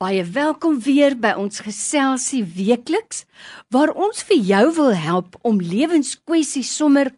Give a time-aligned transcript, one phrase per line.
[0.00, 3.26] Baie welkom weer by ons geselsie weekliks
[3.68, 7.10] waar ons vir jou wil help om lewenskwessies sommer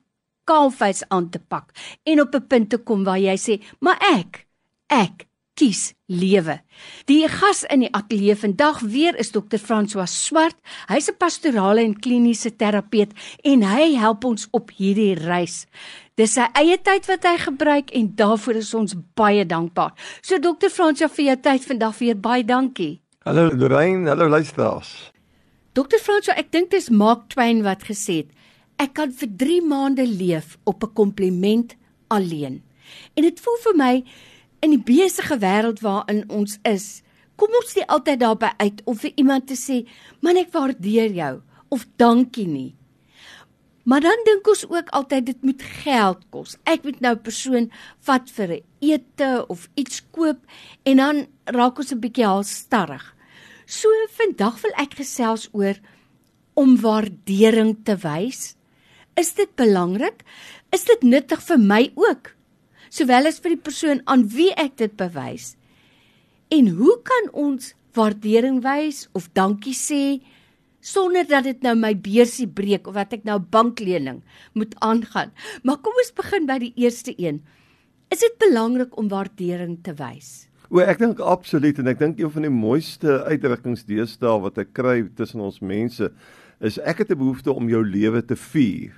[0.50, 1.70] kaalvuis aan te pak
[2.02, 4.48] en op 'n punt te kom waar jy sê, "Maar ek,
[4.90, 6.60] ek kies lewe."
[7.06, 9.58] Die gas in die ateljee vandag weer is Dr.
[9.58, 10.56] François Swart.
[10.88, 13.12] Hy's 'n pastorale en kliniese terapeut
[13.44, 15.66] en hy help ons op hierdie reis.
[16.16, 19.92] Dis sy eie tyd wat hy gebruik en daarvoor is ons baie dankbaar.
[20.20, 23.00] So dokter Fransja vir jou tyd vandag weer baie dankie.
[23.24, 25.12] Hallo Lorraine, hallo luisteraars.
[25.72, 28.32] Dokter Fransja, ek dink dis Mark Twain wat gesê het,
[28.82, 31.76] ek kan vir 3 maande leef op 'n kompliment
[32.10, 32.60] alleen.
[33.16, 34.04] En dit voel vir my
[34.62, 37.02] in die besige wêreld waarin ons is,
[37.36, 39.86] kom ons nie altyd daarby uit om vir iemand te sê,
[40.20, 42.74] "Man, ek waardeer jou" of "Dankie nie."
[43.82, 46.56] Maar dan dink ons ook altyd dit moet geld kos.
[46.64, 47.70] Ek moet nou 'n persoon
[48.06, 50.38] vat vir 'n ete of iets koop
[50.84, 53.14] en dan raak ons 'n bietjie halstarrig.
[53.66, 55.74] So vandag wil ek gesels oor
[56.54, 58.54] om waardering te wys.
[59.16, 60.22] Is dit belangrik?
[60.70, 62.34] Is dit nuttig vir my ook?
[62.92, 65.54] Sowel as vir die persoon aan wie ek dit bewys.
[66.52, 70.20] En hoe kan ons waardering wys of dankie sê
[70.84, 74.20] sonder dat dit nou my beursie breek of wat ek nou banklening
[74.58, 75.32] moet aangaan.
[75.64, 77.40] Maar kom ons begin by die eerste een.
[78.12, 80.50] Is dit belangrik om waardering te wys?
[80.68, 84.74] O, ek dink absoluut en ek dink een van die mooiste uitdrukkings deesdae wat ek
[84.76, 86.10] kry tussen ons mense
[86.60, 88.92] is ek het 'n behoefte om jou lewe te vier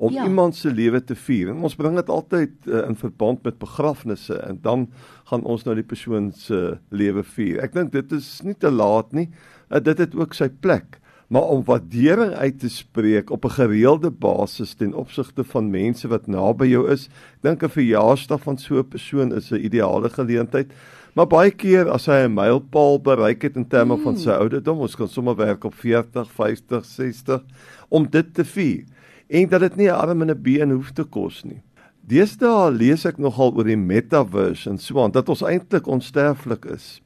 [0.00, 0.24] om ja.
[0.24, 1.50] iemand se lewe te vier.
[1.52, 4.86] En ons bring dit altyd uh, in verband met begrafnisse en dan
[5.28, 7.60] gaan ons nou die persoon se lewe vier.
[7.66, 9.28] Ek dink dit is nie te laat nie.
[9.68, 10.96] Uh, dit het ook sy plek
[11.30, 16.26] maar om waardering uit te spreek op 'n gereelde basis ten opsigte van mense wat
[16.26, 17.08] naby jou is.
[17.40, 20.72] Dink 'n verjaarsdag van so 'n persoon is 'n ideale geleentheid.
[21.14, 24.02] Maar baie keer as hy 'n mylpaal bereik het in terme mm.
[24.02, 27.44] van sy ouderdom, ons kan sommer werk op 40, 50, 60
[27.88, 28.84] om dit te vier
[29.30, 31.62] en dat dit nie 'n arm en 'n been hoef te kos nie.
[32.06, 37.00] Deesdae lees ek nogal oor die metaverse en so aan dat ons eintlik onsterflik is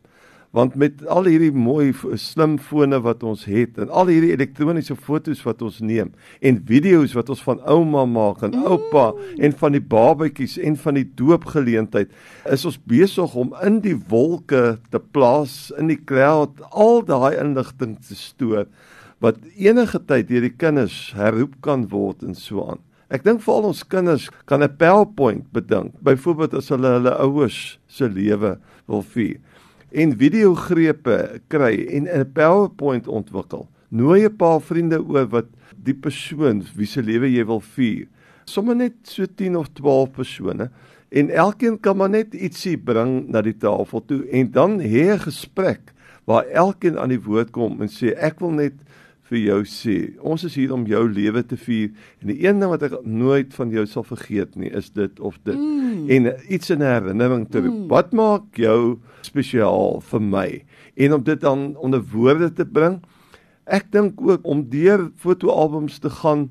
[0.54, 1.88] want met al hierdie mooi
[2.20, 6.12] slimfone wat ons het en al hierdie elektroniese fotos wat ons neem
[6.46, 9.42] en video's wat ons van ouma maak en oupa mm.
[9.48, 12.14] en van die babatjies en van die doopgeleentheid
[12.54, 17.98] is ons besig om in die wolke te plaas in die cloud al daai inligting
[18.06, 18.68] te stoor
[19.24, 22.82] wat enige tyd deur die kinders herroep kan word en so aan.
[23.08, 27.78] Ek dink vir al ons kinders kan 'n PowerPoint bedink, byvoorbeeld as hulle hulle ouers
[27.86, 29.40] se lewe wil vier
[29.94, 33.68] en videogrepe kry en 'n PowerPoint ontwikkel.
[33.88, 35.46] Nooi 'n paar vriende oor wat
[35.84, 38.06] die persoon wie se lewe jy wil vier.
[38.44, 40.70] Sommige net so 10 of 12 persone
[41.10, 45.18] en elkeen kan maar net ietsie bring na die tafel toe en dan hê 'n
[45.18, 45.92] gesprek
[46.24, 48.74] waar elkeen aan die woord kom en sê ek wil net
[49.30, 49.96] vir jou sê.
[50.20, 53.54] Ons is hier om jou lewe te vier en die een ding wat ek nooit
[53.56, 56.10] van jou sal vergeet nie is dit of dit mm.
[56.12, 57.78] en iets in herinnering te roep.
[57.84, 57.88] Mm.
[57.92, 60.48] Wat maak jou spesiaal vir my?
[61.00, 63.00] En om dit dan onder woorde te bring.
[63.64, 66.50] Ek dink ook om deur fotoalbums te gaan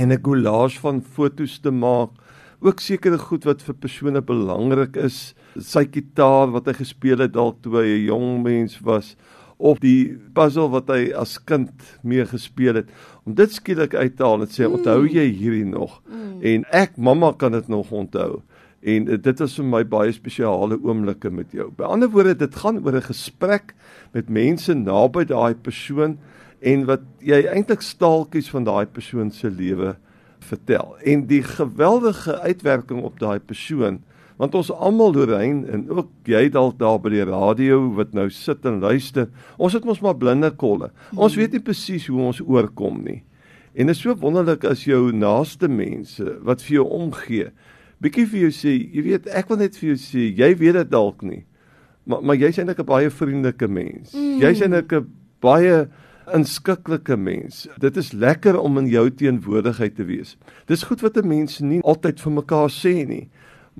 [0.00, 2.16] en 'n collage van fotos te maak.
[2.60, 5.34] Ook sekere goed wat vir persone belangrik is.
[5.56, 9.16] Sy gitaar wat hy gespeel het dalk toe hy 'n jong mens was
[9.60, 11.70] of die puzzle wat hy as kind
[12.02, 12.88] mee gespeel het
[13.28, 14.78] om dit skielik uit te haal en sê mm.
[14.80, 16.40] onthou jy hierdie nog mm.
[16.52, 18.40] en ek mamma kan dit nog onthou
[18.80, 21.68] en dit is vir my baie spesiale oomblikke met jou.
[21.76, 23.74] By ander woorde dit gaan oor 'n gesprek
[24.12, 26.18] met mense naby daai persoon
[26.60, 29.96] en wat jy eintlik staaltjies van daai persoon se lewe
[30.40, 30.96] vertel.
[31.04, 34.02] En die geweldige uitwerking op daai persoon
[34.40, 38.64] want ons almal Lorraine en ook jy dalk daar by die radio wat nou sit
[38.68, 39.28] en luister
[39.58, 43.20] ons het mos maar blinde kolle ons weet nie presies hoe ons oorkom nie
[43.74, 47.50] en dit is so wonderlik as jou naaste mense wat vir jou omgee
[48.00, 50.92] bietjie vir jou sê jy weet ek wil net vir jou sê jy weet dit
[50.92, 51.44] dalk nie
[52.08, 54.38] maar maar jy's eintlik 'n baie vriendelike mens mm.
[54.40, 55.10] jy's eintlik 'n
[55.40, 55.88] baie
[56.34, 57.66] inskiklike mens.
[57.78, 60.36] Dit is lekker om in jou teenwoordigheid te wees.
[60.66, 63.28] Dis goed wat 'n mens nie altyd vir mekaar sê nie.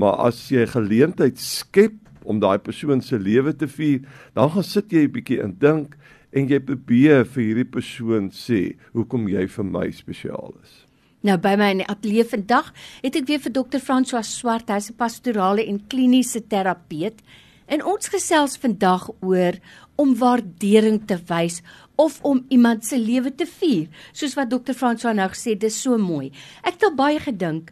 [0.00, 4.00] Maar as jy geleentheid skep om daai persoon se lewe te vier,
[4.36, 5.96] dan gaan sit jy 'n bietjie en dink
[6.32, 10.86] en jy probeer vir hierdie persoon sê hoekom jy vir my spesiaal is.
[11.22, 14.90] Nou by my in die ateljee vandag het ek weer vir dokter François Swart, hy's
[14.90, 17.20] 'n pastorale en kliniese terapeut.
[17.68, 19.52] En ons gesels vandag oor
[19.96, 21.62] om waardering te wys
[21.96, 23.88] of om iemand se lewe te vier.
[24.12, 26.32] Soos wat dokter François nou gesê, dis so mooi.
[26.64, 27.70] Ek het al baie gedink,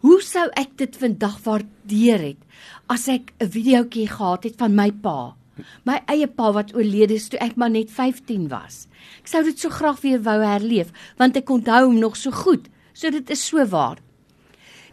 [0.00, 2.44] Hoe sou ek dit vandag waardeer het
[2.88, 5.36] as ek 'n videoetjie gehad het van my pa?
[5.84, 8.88] My eie pa wat oorlede is toe ek maar net 15 was.
[9.20, 10.88] Ek sou dit so graag weer wou herleef
[11.18, 12.68] want ek onthou hom nog so goed.
[12.94, 13.98] So dit is so waar.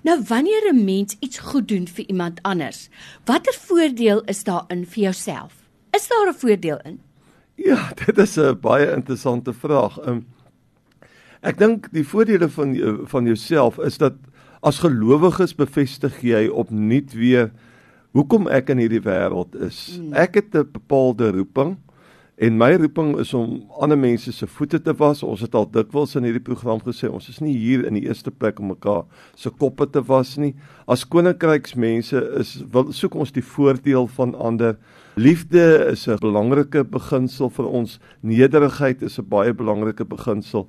[0.04, 2.90] Nou wanneer 'n mens iets goed doen vir iemand anders,
[3.26, 5.54] watter voordeel is daarin vir jouself?
[5.94, 7.00] Is daar 'n voordeel in?
[7.56, 10.06] Ja, dit is 'n baie interessante vraag.
[10.08, 10.28] Um,
[11.42, 12.76] ek dink die voordele van
[13.08, 14.14] van jouself is dat
[14.68, 17.52] as gelowiges bevestig jy opnuut weer
[18.18, 19.78] hoekom ek in hierdie wêreld is.
[19.96, 20.14] Hmm.
[20.18, 21.78] Ek het 'n bepaalde roeping.
[22.38, 25.24] En my roeping is om ander mense se voete te was.
[25.24, 28.32] Ons het al dikwels in hierdie program gesê, ons is nie hier in die eerste
[28.32, 29.06] plek om mekaar
[29.36, 30.54] se koppe te was nie.
[30.86, 34.78] As koninkryksmense is wil soek ons die voordeel van ander.
[35.16, 38.00] Liefde is 'n belangrike beginsel vir ons.
[38.22, 40.68] Nederigheid is 'n baie belangrike beginsel.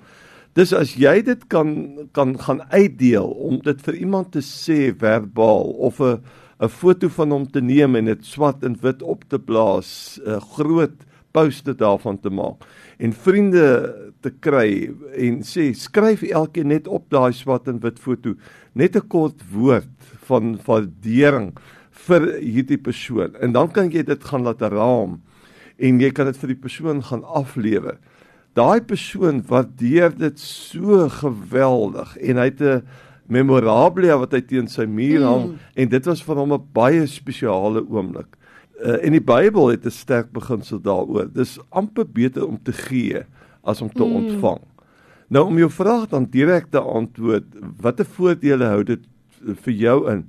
[0.57, 5.75] Dis as jy dit kan kan gaan uitdeel om dit vir iemand te sê verbaal
[5.89, 6.21] of 'n
[6.61, 10.41] 'n foto van hom te neem en dit swart en wit op te blaas, 'n
[10.41, 10.97] groot
[11.33, 12.65] poste daarvan te maak
[12.99, 18.35] en vriende te kry en sê skryf elkeen net op daai swart en wit foto
[18.75, 19.97] net 'n kort woord
[20.29, 21.53] van waardering
[22.09, 25.21] vir hierdie persoon en dan kan jy dit gaan laat raam
[25.79, 27.99] en jy kan dit vir die persoon gaan aflewer.
[28.55, 32.83] Daai persoon waardeer dit so geweldig en hy het 'n
[33.29, 35.59] memorabilia wat hy teen sy muur hang mm.
[35.75, 38.37] en dit was vir hom 'n baie spesiale oomblik.
[38.79, 41.29] Uh, en die Bybel het 'n sterk beginsel daaroor.
[41.33, 43.25] Dis amper beter om te gee
[43.63, 44.15] as om te mm.
[44.15, 44.61] ontvang.
[45.29, 47.45] Nou om jou vraag dan direk te antwoord,
[47.81, 49.01] watter voordele hou dit
[49.65, 50.25] vir jou in?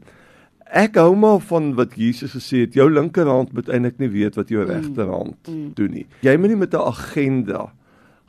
[0.69, 4.50] Ek hou maar van wat Jesus gesê het, jou linkerhand moet eintlik nie weet wat
[4.50, 4.69] jou mm.
[4.69, 5.72] regterhand mm.
[5.74, 6.06] doen nie.
[6.22, 7.72] Jy moet nie met 'n agenda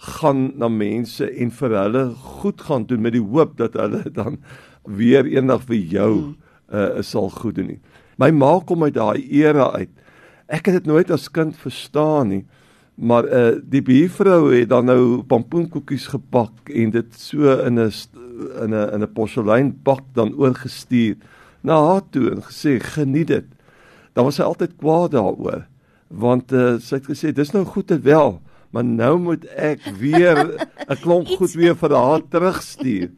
[0.00, 2.04] gaan na mense en vir hulle
[2.40, 4.38] goed gaan doen met die hoop dat hulle dan
[4.84, 6.12] weer eendag vir jou
[6.72, 7.80] uh, sal goed doen nie.
[8.16, 9.90] My ma kom uit daai era uit
[10.50, 12.42] ek het dit nooit as kind verstaan nie.
[13.00, 17.92] Maar uh die buurvrou het dan nou pampoenkoekies gebak en dit so in 'n
[18.64, 21.16] in 'n in 'n porseleinbak dan oorgestuur
[21.62, 23.46] na haar toe en gesê geniet dit.
[24.12, 25.66] Dan was sy altyd kwaad daaroor
[26.08, 30.38] want uh, sy het gesê dis nou goed en wel maar nou moet ek weer
[30.86, 33.10] 'n klomp goed weer vir haar terugstuur.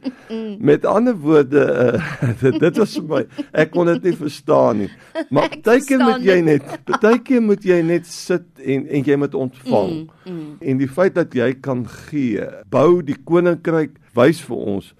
[0.58, 3.22] Met ander woorde, uh, dit, dit was vir my
[3.52, 4.90] ek kon dit nie verstaan nie.
[5.30, 9.92] Maar partykeer moet jy net, partykeer moet jy net sit en en jy moet ontvang.
[10.24, 10.56] Mm, mm.
[10.60, 14.94] En die feit dat jy kan gee, bou die koninkryk, wys vir ons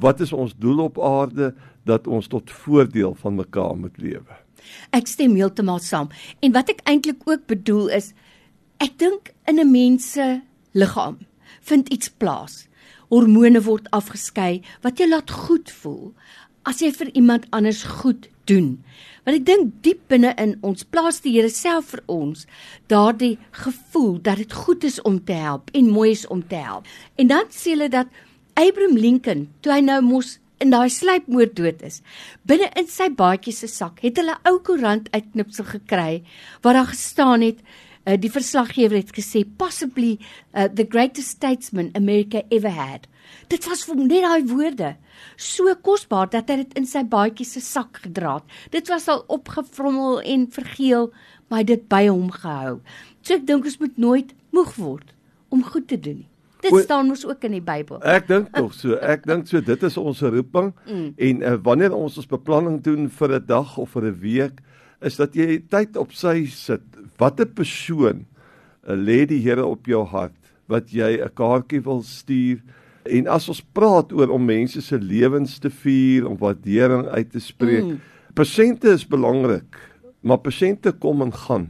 [0.00, 1.54] wat is ons doel op aarde
[1.84, 4.40] dat ons tot voordeel van mekaar moet lewe.
[4.96, 6.08] Ek stem heeltemal saam.
[6.40, 8.12] En wat ek eintlik ook bedoel is
[8.82, 10.40] Ek dink in 'n mens se
[10.72, 11.18] liggaam
[11.60, 12.66] vind iets plaas.
[13.08, 16.12] Hormone word afgeskei wat jou laat goed voel
[16.64, 18.82] as jy vir iemand anders goed doen.
[19.24, 22.46] Want ek dink diep binne in ons plaas die Here self vir ons
[22.92, 26.88] daardie gevoel dat dit goed is om te help en mooi is om te help.
[27.16, 28.08] En dan sê hulle dat
[28.54, 32.00] Abraham Lincoln, toe hy nou mos in daai sluipmoord dood is,
[32.46, 36.22] binne in sy baadjie se sak het hulle ou koerant uitknipsel gekry
[36.62, 37.64] waar daar gestaan het
[38.06, 40.18] uh, die verslaggewer het gesê possibly
[40.52, 43.08] uh, the greatest statesman America ever had.
[43.48, 44.94] Dit was vir net daai woorde
[45.40, 48.60] so kosbaar dat hy dit in sy baadjie se sak gedra het.
[48.74, 51.10] Dit was al opgevrommel en vergeel,
[51.48, 52.78] maar hy het dit by hom gehou.
[53.22, 55.12] So ek dink ons moet nooit moeg word
[55.54, 56.30] om goed te doen nie.
[56.64, 58.00] Dit staan mos ook in die Bybel.
[58.16, 58.96] Ek dink tog so.
[58.96, 61.08] Ek dink so dit is ons roeping mm.
[61.28, 64.62] en uh, wanneer ons ons beplanning doen vir 'n dag of vir 'n week,
[65.04, 66.84] is dat jy tyd op sy sit.
[67.20, 72.62] Watter persoon uh, lê die Here op jou hart wat jy 'n kaartjie wil stuur?
[73.04, 77.40] En as ons praat oor om mense se lewens te vier, om waardering uit te
[77.40, 78.00] spreek, mm.
[78.32, 79.76] persente is belangrik,
[80.22, 81.68] maar persente kom en gaan.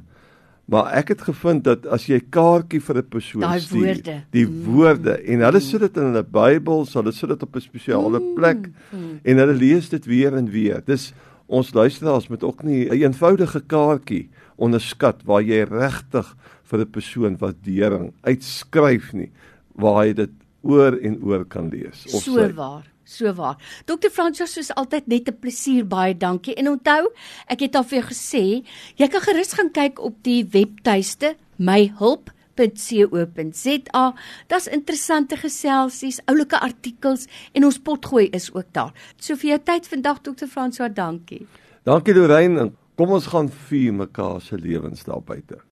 [0.71, 4.01] Maar ek het gevind dat as jy kaartjie vir 'n persoon stuur,
[4.31, 4.63] die mm.
[4.65, 8.35] woorde en hulle sit dit in hulle Bybels, hulle sit dit op 'n spesiale mm.
[8.35, 9.21] plek mm.
[9.25, 10.81] en hulle lees dit weer en weer.
[10.87, 11.13] Dis
[11.47, 16.91] ons luisteraars moet ook nie 'n een eenvoudige kaartjie onderskat waar jy regtig vir 'n
[16.91, 19.31] persoon waardering uitskryf nie
[19.75, 20.31] waar jy dit
[20.63, 23.59] oor en oor kan lees of so waar so waar.
[23.85, 26.55] Dr Francois soos altyd net 'n plesier baie dankie.
[26.55, 27.13] En onthou
[27.47, 28.65] ek het al vir jou gesê
[28.97, 31.93] jy kan gerus gaan kyk op die webtuiste my
[32.57, 34.15] www.co.za.
[34.47, 38.93] Daar's interessante geselsies, oulike artikels en ons potgooi is ook daar.
[39.19, 40.49] So vir jou tyd vandag Dr.
[40.51, 41.47] François, dankie.
[41.85, 42.73] Dankie Lorraine.
[42.95, 45.59] Kom ons gaan vier mekaar se lewens daar buite.